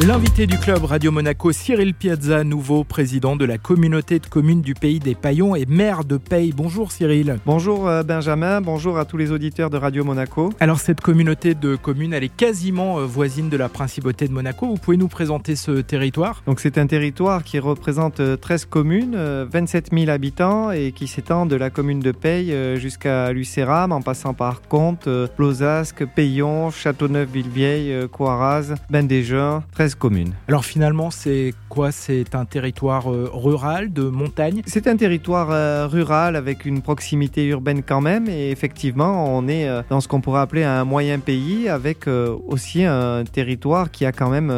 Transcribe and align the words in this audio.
L'invité 0.00 0.46
du 0.46 0.58
club 0.58 0.84
Radio 0.84 1.12
Monaco, 1.12 1.52
Cyril 1.52 1.92
Piazza, 1.92 2.44
nouveau 2.44 2.82
président 2.82 3.36
de 3.36 3.44
la 3.44 3.58
communauté 3.58 4.18
de 4.18 4.26
communes 4.26 4.62
du 4.62 4.72
pays 4.72 4.98
des 4.98 5.14
Paillons 5.14 5.54
et 5.54 5.66
maire 5.66 6.04
de 6.04 6.16
Paye. 6.16 6.52
Bonjour 6.56 6.90
Cyril. 6.90 7.36
Bonjour 7.44 7.86
euh, 7.86 8.02
Benjamin, 8.02 8.62
bonjour 8.62 8.98
à 8.98 9.04
tous 9.04 9.18
les 9.18 9.30
auditeurs 9.30 9.68
de 9.68 9.76
Radio 9.76 10.02
Monaco. 10.02 10.50
Alors 10.60 10.80
cette 10.80 11.02
communauté 11.02 11.54
de 11.54 11.76
communes, 11.76 12.14
elle 12.14 12.24
est 12.24 12.34
quasiment 12.34 12.98
euh, 12.98 13.04
voisine 13.04 13.50
de 13.50 13.56
la 13.56 13.68
principauté 13.68 14.26
de 14.26 14.32
Monaco. 14.32 14.66
Vous 14.66 14.78
pouvez 14.78 14.96
nous 14.96 15.08
présenter 15.08 15.56
ce 15.56 15.82
territoire? 15.82 16.42
Donc 16.46 16.60
c'est 16.60 16.78
un 16.78 16.86
territoire 16.86 17.44
qui 17.44 17.58
représente 17.58 18.20
13 18.40 18.62
euh, 18.62 18.66
communes, 18.68 19.46
27 19.52 19.90
000 19.92 20.10
habitants 20.10 20.70
et 20.70 20.92
qui 20.92 21.06
s'étend 21.06 21.44
de 21.44 21.54
la 21.54 21.68
commune 21.68 22.00
de 22.00 22.12
Paye 22.12 22.80
jusqu'à 22.80 23.30
Lucéram 23.30 23.92
en 23.92 24.00
passant 24.00 24.32
par 24.32 24.62
Comte, 24.62 25.06
Plozasque, 25.36 26.06
Payon, 26.06 26.70
Châteauneuf-Villevieille, 26.70 28.08
Coiraz, 28.10 28.74
Bendéjeun, 28.90 29.62
13 29.82 29.96
communes. 29.96 30.32
Alors 30.46 30.64
finalement, 30.64 31.10
c'est 31.10 31.54
quoi? 31.68 31.90
C'est 31.90 32.36
un 32.36 32.44
territoire 32.44 33.10
euh, 33.10 33.28
rural, 33.32 33.92
de 33.92 34.04
montagne? 34.04 34.62
C'est 34.64 34.86
un 34.86 34.96
territoire 34.96 35.48
euh, 35.50 35.88
rural 35.88 36.36
avec 36.36 36.66
une 36.66 36.82
proximité 36.82 37.46
urbaine 37.46 37.82
quand 37.82 38.00
même. 38.00 38.28
Et 38.28 38.52
effectivement, 38.52 39.36
on 39.36 39.48
est 39.48 39.68
euh, 39.68 39.82
dans 39.90 40.00
ce 40.00 40.06
qu'on 40.06 40.20
pourrait 40.20 40.42
appeler 40.42 40.62
un 40.62 40.84
moyen 40.84 41.18
pays 41.18 41.68
avec 41.68 42.06
aussi 42.06 42.84
un 42.84 43.24
territoire 43.24 43.90
qui 43.90 44.06
a 44.06 44.12
quand 44.12 44.30
même 44.30 44.50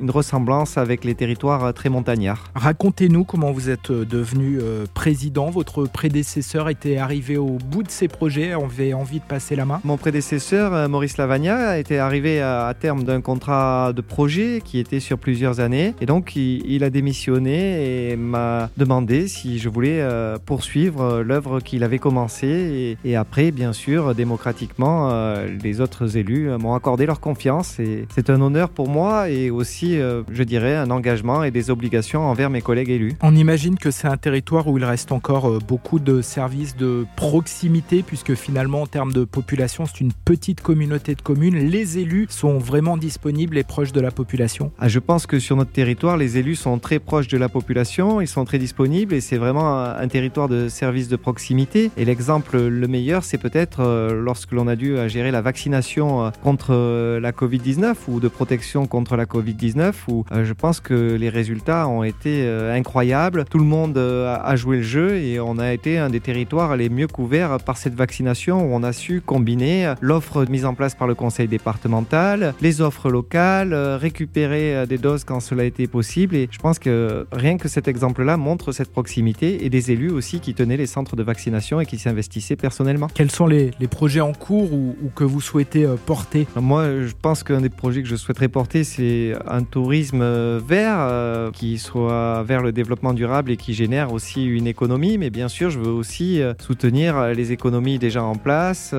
une 0.00 0.10
ressemblance 0.10 0.78
avec 0.78 1.04
les 1.04 1.14
territoires 1.14 1.72
très 1.72 1.88
montagnards. 1.88 2.44
Racontez-nous 2.54 3.24
comment 3.24 3.52
vous 3.52 3.70
êtes 3.70 3.92
devenu 3.92 4.58
président. 4.94 5.50
Votre 5.50 5.84
prédécesseur 5.84 6.68
était 6.68 6.96
arrivé 6.96 7.36
au 7.36 7.58
bout 7.70 7.82
de 7.82 7.90
ses 7.90 8.08
projets, 8.08 8.54
on 8.54 8.64
avait 8.64 8.94
envie 8.94 9.18
de 9.20 9.24
passer 9.24 9.56
la 9.56 9.64
main? 9.64 9.80
Mon 9.84 9.96
prédécesseur, 9.96 10.88
Maurice 10.88 11.16
Lavagna, 11.18 11.78
était 11.78 11.98
arrivé 11.98 12.40
à 12.40 12.72
terme 12.78 13.04
d'un 13.04 13.20
contrat 13.20 13.92
de 13.92 14.00
projet 14.00 14.55
qui 14.60 14.78
était 14.78 15.00
sur 15.00 15.18
plusieurs 15.18 15.60
années. 15.60 15.94
Et 16.00 16.06
donc, 16.06 16.36
il, 16.36 16.84
a 16.84 16.90
démissionné 16.90 18.10
et 18.10 18.16
m'a 18.16 18.70
demandé 18.76 19.28
si 19.28 19.58
je 19.58 19.68
voulais 19.68 20.00
euh, 20.00 20.36
poursuivre 20.44 21.00
euh, 21.02 21.22
l'œuvre 21.22 21.60
qu'il 21.60 21.82
avait 21.84 21.98
commencée. 21.98 22.96
Et, 23.04 23.16
après, 23.16 23.50
bien 23.50 23.72
sûr, 23.72 24.14
démocratiquement, 24.14 25.10
euh, 25.10 25.48
les 25.62 25.80
autres 25.80 26.16
élus 26.16 26.50
m'ont 26.58 26.74
accordé 26.74 27.06
leur 27.06 27.20
confiance. 27.20 27.80
Et 27.80 28.06
c'est 28.14 28.30
un 28.30 28.40
honneur 28.40 28.68
pour 28.68 28.88
moi 28.88 29.30
et 29.30 29.50
aussi, 29.50 29.96
je 29.96 30.42
dirais, 30.42 30.76
un 30.76 30.90
engagement 30.90 31.42
et 31.42 31.50
des 31.50 31.70
obligations 31.70 32.26
envers 32.26 32.50
mes 32.50 32.60
collègues 32.60 32.90
élus. 32.90 33.14
On 33.22 33.34
imagine 33.34 33.76
que 33.78 33.90
c'est 33.90 34.08
un 34.08 34.16
territoire 34.16 34.68
où 34.68 34.78
il 34.78 34.84
reste 34.84 35.12
encore 35.12 35.58
beaucoup 35.60 35.98
de 35.98 36.20
services 36.20 36.76
de 36.76 37.06
proximité, 37.16 38.02
puisque 38.02 38.34
finalement, 38.34 38.82
en 38.82 38.86
termes 38.86 39.12
de 39.12 39.24
population, 39.24 39.86
c'est 39.86 40.00
une 40.00 40.12
petite 40.12 40.60
communauté 40.60 41.14
de 41.14 41.22
communes. 41.22 41.56
Les 41.56 41.98
élus 41.98 42.26
sont 42.28 42.58
vraiment 42.58 42.96
disponibles 42.96 43.58
et 43.58 43.64
proches 43.64 43.92
de 43.92 44.00
la 44.00 44.10
population. 44.10 44.45
Ah, 44.78 44.88
je 44.88 44.98
pense 44.98 45.26
que 45.26 45.38
sur 45.38 45.56
notre 45.56 45.72
territoire, 45.72 46.16
les 46.16 46.38
élus 46.38 46.56
sont 46.56 46.78
très 46.78 46.98
proches 46.98 47.28
de 47.28 47.38
la 47.38 47.48
population, 47.48 48.20
ils 48.20 48.28
sont 48.28 48.44
très 48.44 48.58
disponibles 48.58 49.14
et 49.14 49.20
c'est 49.20 49.38
vraiment 49.38 49.78
un, 49.78 50.08
territoire 50.08 50.48
de 50.48 50.68
service 50.68 51.08
de 51.08 51.16
proximité. 51.16 51.90
Et 51.96 52.04
l'exemple 52.04 52.58
le 52.58 52.88
meilleur, 52.88 53.24
c'est 53.24 53.38
peut-être 53.38 53.80
euh, 53.80 54.22
lorsque 54.22 54.52
l'on 54.52 54.68
a 54.68 54.76
dû 54.76 54.96
gérer 55.08 55.30
la 55.30 55.42
vaccination 55.42 56.26
euh, 56.26 56.30
contre 56.42 56.68
euh, 56.70 57.18
la 57.20 57.32
Covid-19 57.32 57.94
ou 58.08 58.20
de 58.20 58.28
protection 58.28 58.86
contre 58.86 59.16
la 59.16 59.24
Covid-19, 59.24 59.92
où 60.08 60.24
je 60.30 60.52
pense 60.52 60.80
que 60.80 61.14
les 61.14 61.28
résultats 61.28 61.88
ont 61.88 62.04
été 62.04 62.48
incroyables. 62.48 63.44
Tout 63.50 63.58
le 63.58 63.64
monde 63.64 63.98
a 63.98 64.56
joué 64.56 64.78
le 64.78 64.82
jeu 64.82 65.16
et 65.16 65.40
on 65.40 65.58
a 65.58 65.72
été 65.72 65.98
un 65.98 66.10
des 66.10 66.20
territoires 66.20 66.76
les 66.76 66.88
mieux 66.88 67.08
couverts 67.08 67.58
par 67.58 67.76
cette 67.76 67.94
vaccination 67.94 68.60
où 68.64 68.74
on 68.74 68.82
a 68.82 68.92
su 68.92 69.20
combiner 69.20 69.94
l'offre 70.00 70.44
mise 70.48 70.64
en 70.64 70.74
place 70.74 70.94
par 70.94 71.08
le 71.08 71.14
conseil 71.14 71.48
départemental, 71.48 72.54
les 72.60 72.80
offres 72.80 73.10
locales, 73.10 73.74
récupérer 73.74 74.35
euh, 74.44 74.86
des 74.86 74.98
doses 74.98 75.24
quand 75.24 75.40
cela 75.40 75.64
était 75.64 75.86
possible. 75.86 76.36
Et 76.36 76.48
je 76.50 76.58
pense 76.58 76.78
que 76.78 77.26
rien 77.32 77.58
que 77.58 77.68
cet 77.68 77.88
exemple-là 77.88 78.36
montre 78.36 78.72
cette 78.72 78.90
proximité 78.90 79.64
et 79.64 79.70
des 79.70 79.90
élus 79.90 80.10
aussi 80.10 80.40
qui 80.40 80.54
tenaient 80.54 80.76
les 80.76 80.86
centres 80.86 81.16
de 81.16 81.22
vaccination 81.22 81.80
et 81.80 81.86
qui 81.86 81.98
s'investissaient 81.98 82.56
personnellement. 82.56 83.08
Quels 83.14 83.30
sont 83.30 83.46
les, 83.46 83.72
projets 83.90 84.20
en 84.20 84.32
cours 84.32 84.72
ou, 84.72 84.94
que 85.14 85.24
vous 85.24 85.40
souhaitez 85.40 85.84
euh, 85.84 85.96
porter? 85.96 86.46
Moi, 86.56 87.02
je 87.06 87.12
pense 87.20 87.42
qu'un 87.42 87.60
des 87.60 87.68
projets 87.68 88.02
que 88.02 88.08
je 88.08 88.16
souhaiterais 88.16 88.48
porter, 88.48 88.84
c'est 88.84 89.34
un 89.46 89.62
tourisme 89.62 90.20
euh, 90.22 90.60
vert 90.66 91.52
qui 91.52 91.78
soit 91.78 92.42
vers 92.42 92.62
le 92.62 92.72
développement 92.72 93.14
durable 93.14 93.50
et 93.50 93.56
qui 93.56 93.74
génère 93.74 94.12
aussi 94.12 94.44
une 94.44 94.66
économie. 94.66 95.18
Mais 95.18 95.30
bien 95.30 95.48
sûr, 95.48 95.70
je 95.70 95.78
veux 95.78 95.90
aussi 95.90 96.40
soutenir 96.60 97.28
les 97.28 97.52
économies 97.52 97.98
déjà 97.98 98.22
en 98.22 98.34
place 98.34 98.94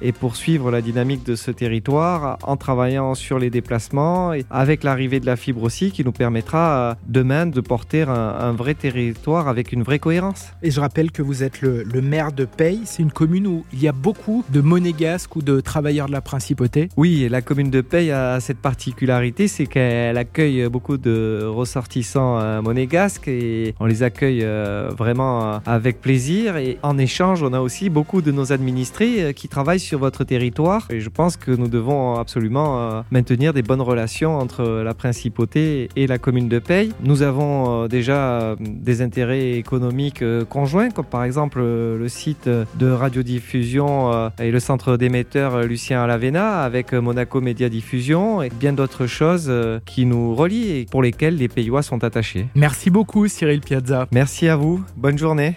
et 0.00 0.12
poursuivre 0.12 0.70
la 0.70 0.80
dynamique 0.80 1.24
de 1.24 1.36
ce 1.36 1.50
territoire 1.50 2.38
en 2.42 2.56
travaillant 2.56 3.14
sur 3.14 3.38
les 3.38 3.50
déplacements 3.50 4.32
et 4.32 4.44
avec 4.50 4.81
la 4.84 4.92
l'arrivée 4.92 5.20
de 5.20 5.26
la 5.26 5.36
fibre 5.36 5.62
aussi 5.62 5.90
qui 5.90 6.04
nous 6.04 6.12
permettra 6.12 6.90
euh, 6.90 6.94
demain 7.08 7.46
de 7.46 7.60
porter 7.62 8.02
un, 8.02 8.52
vrai 8.52 8.74
territoire 8.74 9.48
avec 9.48 9.72
une 9.72 9.82
vraie 9.82 9.98
cohérence. 9.98 10.48
Et 10.62 10.70
je 10.70 10.80
rappelle 10.80 11.10
que 11.10 11.22
vous 11.22 11.42
êtes 11.42 11.62
le, 11.62 11.84
maire 12.02 12.30
de 12.30 12.44
Paye. 12.44 12.82
C'est 12.84 13.02
une 13.02 13.10
commune 13.10 13.46
où 13.46 13.64
il 13.72 13.82
y 13.82 13.88
a 13.88 13.92
beaucoup 13.92 14.44
de 14.50 14.60
monégasques 14.60 15.34
ou 15.34 15.40
de 15.40 15.60
travailleurs 15.60 16.08
de 16.08 16.12
la 16.12 16.20
principauté. 16.20 16.90
Oui, 16.98 17.26
la 17.30 17.40
commune 17.40 17.70
de 17.70 17.80
Paye 17.80 18.10
a 18.10 18.38
cette 18.40 18.58
particularité, 18.58 19.48
c'est 19.48 19.66
qu'elle 19.66 20.18
accueille 20.18 20.68
beaucoup 20.68 20.98
de 20.98 21.42
ressortissants 21.46 22.38
euh, 22.38 22.60
monégasques 22.60 23.28
et 23.28 23.74
on 23.80 23.86
les 23.86 24.02
accueille 24.02 24.42
euh, 24.42 24.90
vraiment 24.94 25.60
avec 25.64 26.02
plaisir. 26.02 26.58
Et 26.58 26.78
en 26.82 26.98
échange, 26.98 27.42
on 27.42 27.54
a 27.54 27.60
aussi 27.60 27.88
beaucoup 27.88 28.20
de 28.20 28.30
nos 28.30 28.52
administrés 28.52 29.32
qui 29.32 29.48
travaillent 29.48 29.80
sur 29.80 29.98
votre 29.98 30.24
territoire. 30.24 30.86
Et 30.90 31.00
je 31.00 31.08
pense 31.08 31.38
que 31.38 31.50
nous 31.50 31.68
devons 31.68 32.16
absolument 32.16 33.02
maintenir 33.10 33.54
des 33.54 33.62
bonnes 33.62 33.80
relations 33.80 34.36
entre 34.36 34.71
la 34.82 34.94
principauté 34.94 35.88
et 35.96 36.06
la 36.06 36.18
commune 36.18 36.48
de 36.48 36.58
Paye. 36.58 36.92
Nous 37.02 37.22
avons 37.22 37.84
euh, 37.84 37.88
déjà 37.88 38.40
euh, 38.40 38.56
des 38.58 39.02
intérêts 39.02 39.52
économiques 39.52 40.22
euh, 40.22 40.44
conjoints, 40.44 40.90
comme 40.90 41.04
par 41.04 41.24
exemple 41.24 41.60
le 41.60 42.08
site 42.08 42.48
de 42.48 42.90
radiodiffusion 42.90 44.30
et 44.38 44.50
le 44.50 44.60
centre 44.60 44.96
d'émetteurs 44.96 45.62
Lucien 45.62 46.02
Alavena 46.02 46.62
avec 46.62 46.92
Monaco 46.92 47.40
Média 47.40 47.68
Diffusion 47.68 48.42
et 48.42 48.50
bien 48.50 48.72
d'autres 48.72 49.06
choses 49.06 49.52
qui 49.86 50.06
nous 50.06 50.34
relient 50.34 50.80
et 50.80 50.86
pour 50.90 51.02
lesquelles 51.02 51.36
les 51.36 51.48
Payois 51.48 51.82
sont 51.82 52.04
attachés. 52.04 52.46
Merci 52.54 52.90
beaucoup 52.90 53.28
Cyril 53.28 53.60
Piazza. 53.60 54.06
Merci 54.12 54.48
à 54.48 54.56
vous. 54.56 54.82
Bonne 54.96 55.18
journée. 55.18 55.50